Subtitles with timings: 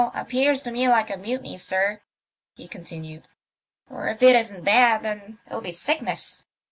[0.15, 2.01] Appears to me like a mutiny, sir,"
[2.55, 3.27] he continued."
[3.87, 6.43] Or if it isn't that, then it'll be sickness.